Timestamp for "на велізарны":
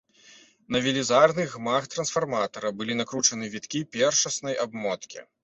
0.75-1.45